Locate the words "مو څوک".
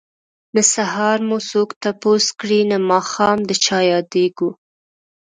1.27-1.69